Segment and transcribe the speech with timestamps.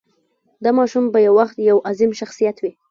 [0.63, 2.71] دا ماشوم به یو وخت یو عظیم شخصیت وي.